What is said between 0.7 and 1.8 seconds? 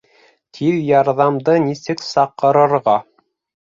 ярҙам»ды